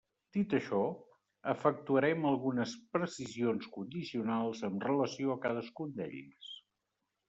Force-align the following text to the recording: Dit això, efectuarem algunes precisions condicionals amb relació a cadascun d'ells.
Dit 0.35 0.53
això, 0.59 0.79
efectuarem 1.53 2.25
algunes 2.31 2.75
precisions 2.97 3.71
condicionals 3.79 4.67
amb 4.73 4.91
relació 4.91 5.35
a 5.35 5.41
cadascun 5.49 5.99
d'ells. 6.03 6.55